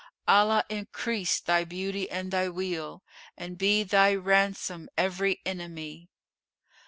[0.27, 6.09] Allah increase thy beauty and thy weal; * And be thy ransom every enemy!